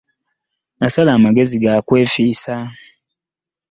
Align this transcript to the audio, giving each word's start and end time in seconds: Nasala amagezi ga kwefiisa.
Nasala 0.79 1.11
amagezi 1.13 1.55
ga 1.63 1.73
kwefiisa. 1.87 2.55